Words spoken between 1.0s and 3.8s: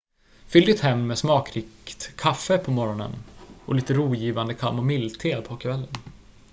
med smakrikt kaffe på morgonen och